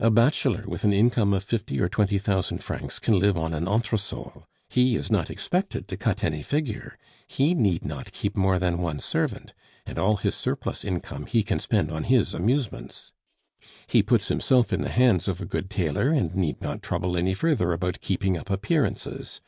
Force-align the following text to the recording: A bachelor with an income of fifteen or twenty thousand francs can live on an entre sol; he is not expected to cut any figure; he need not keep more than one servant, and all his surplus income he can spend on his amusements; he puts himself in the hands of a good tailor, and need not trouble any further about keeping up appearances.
A 0.00 0.10
bachelor 0.10 0.64
with 0.66 0.82
an 0.82 0.92
income 0.92 1.32
of 1.32 1.44
fifteen 1.44 1.78
or 1.80 1.88
twenty 1.88 2.18
thousand 2.18 2.58
francs 2.58 2.98
can 2.98 3.16
live 3.16 3.36
on 3.38 3.54
an 3.54 3.68
entre 3.68 3.98
sol; 3.98 4.48
he 4.68 4.96
is 4.96 5.12
not 5.12 5.30
expected 5.30 5.86
to 5.86 5.96
cut 5.96 6.24
any 6.24 6.42
figure; 6.42 6.98
he 7.28 7.54
need 7.54 7.84
not 7.84 8.10
keep 8.10 8.36
more 8.36 8.58
than 8.58 8.78
one 8.78 8.98
servant, 8.98 9.54
and 9.86 9.96
all 9.96 10.16
his 10.16 10.34
surplus 10.34 10.84
income 10.84 11.26
he 11.26 11.44
can 11.44 11.60
spend 11.60 11.88
on 11.88 12.02
his 12.02 12.34
amusements; 12.34 13.12
he 13.86 14.02
puts 14.02 14.26
himself 14.26 14.72
in 14.72 14.82
the 14.82 14.88
hands 14.88 15.28
of 15.28 15.40
a 15.40 15.46
good 15.46 15.70
tailor, 15.70 16.10
and 16.10 16.34
need 16.34 16.60
not 16.60 16.82
trouble 16.82 17.16
any 17.16 17.32
further 17.32 17.72
about 17.72 18.00
keeping 18.00 18.36
up 18.36 18.50
appearances. 18.50 19.40